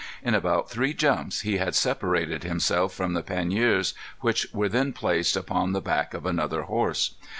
In 0.23 0.33
about 0.33 0.67
three 0.71 0.95
jumps 0.95 1.41
he 1.41 1.57
had 1.57 1.75
separated 1.75 2.43
himself 2.43 2.91
from 2.91 3.13
the 3.13 3.21
panniers, 3.21 3.93
which 4.21 4.47
were 4.51 4.67
then 4.67 4.93
placed 4.93 5.35
upon 5.37 5.73
the 5.73 5.79
back 5.79 6.15
of 6.15 6.25
another 6.25 6.63
horse. 6.63 7.13